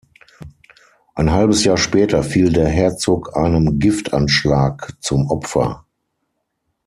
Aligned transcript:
Ein 1.13 1.29
halbes 1.31 1.63
Jahr 1.63 1.77
später 1.77 2.23
fiel 2.23 2.51
der 2.51 2.67
Herzog 2.67 3.35
einem 3.37 3.77
Giftanschlag 3.77 4.95
zum 4.99 5.29
Opfer. 5.29 5.85